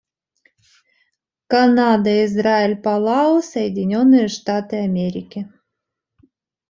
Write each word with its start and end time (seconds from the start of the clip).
Канада, 1.51 2.25
Израиль, 2.25 2.75
Палау, 2.83 3.43
Соединенные 3.43 4.29
Штаты 4.29 4.77
Америки. 4.77 5.47